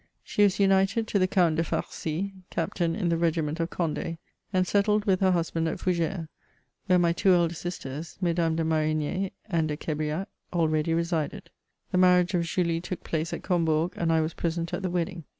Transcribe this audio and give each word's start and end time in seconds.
She 0.23 0.41
was 0.41 0.59
united 0.59 1.07
to 1.09 1.19
the 1.19 1.27
Count 1.27 1.57
de 1.57 1.63
Farcy, 1.63 2.33
Captain 2.49 2.95
in 2.95 3.09
the 3.09 3.17
regiinent 3.17 3.59
of 3.59 3.69
Cond^, 3.69 4.17
and 4.51 4.65
settled 4.65 5.05
with 5.05 5.19
her 5.19 5.29
husband 5.29 5.67
at 5.67 5.77
Foug^res, 5.77 6.27
where 6.87 6.97
my 6.97 7.13
two 7.13 7.33
elder 7.33 7.53
sisters, 7.53 8.17
Mesdames 8.19 8.57
de 8.57 8.63
Marignay 8.63 9.29
and 9.45 9.67
de 9.67 9.77
Qu^riac 9.77 10.25
already 10.53 10.95
resided. 10.95 11.51
The 11.91 11.99
marriage 11.99 12.33
of 12.33 12.45
Julie 12.45 12.81
took 12.81 13.03
place 13.03 13.31
at 13.31 13.43
Combourg, 13.43 13.93
and 13.95 14.11
I 14.11 14.21
was 14.21 14.33
present 14.33 14.73
at 14.73 14.81
the 14.81 14.89
wedding. 14.89 15.23